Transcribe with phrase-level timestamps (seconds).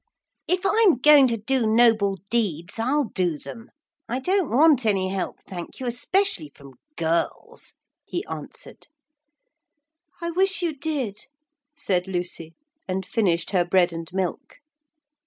[0.47, 3.69] 'If I'm going to do noble deeds I'll do them.
[4.09, 8.87] I don't want any help, thank you, especially from girls,' he answered.
[10.19, 11.27] 'I wish you did,'
[11.77, 12.55] said Lucy,
[12.87, 14.57] and finished her bread and milk.